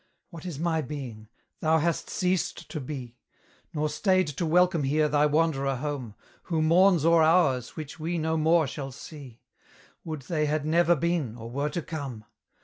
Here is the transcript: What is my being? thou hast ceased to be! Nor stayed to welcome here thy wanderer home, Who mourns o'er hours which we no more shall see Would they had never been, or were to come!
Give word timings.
What 0.31 0.47
is 0.47 0.57
my 0.57 0.81
being? 0.81 1.29
thou 1.59 1.77
hast 1.77 2.09
ceased 2.09 2.71
to 2.71 2.79
be! 2.79 3.17
Nor 3.71 3.87
stayed 3.87 4.25
to 4.29 4.47
welcome 4.47 4.81
here 4.81 5.07
thy 5.07 5.27
wanderer 5.27 5.75
home, 5.75 6.15
Who 6.45 6.63
mourns 6.63 7.05
o'er 7.05 7.21
hours 7.21 7.75
which 7.75 7.99
we 7.99 8.17
no 8.17 8.35
more 8.35 8.65
shall 8.65 8.91
see 8.91 9.41
Would 10.03 10.21
they 10.23 10.47
had 10.47 10.65
never 10.65 10.95
been, 10.95 11.35
or 11.35 11.51
were 11.51 11.69
to 11.69 11.83
come! 11.83 12.25